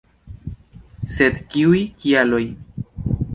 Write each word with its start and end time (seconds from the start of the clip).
Sed 1.17 1.37
kiuj 1.51 1.83
kialoj? 2.05 2.41